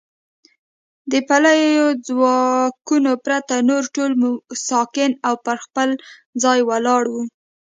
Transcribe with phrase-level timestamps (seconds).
[1.11, 4.11] د پلیو ځواکونو پرته نور ټول
[4.67, 5.89] ساکن او پر خپل
[6.43, 7.15] ځای ولاړ و.